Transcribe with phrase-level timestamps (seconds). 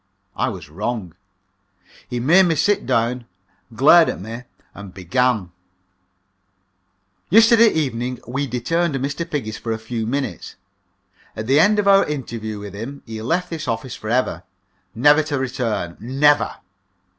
[0.35, 1.13] I was wrong.
[2.09, 3.27] He made me sit down,
[3.75, 5.51] glared at me, and began:
[7.29, 9.29] "Yesterday evening we detained Mr.
[9.29, 10.55] Figgis for a few minutes.
[11.35, 14.41] At the end of our interview with him he left this office for ever,
[14.95, 16.55] never to return never!"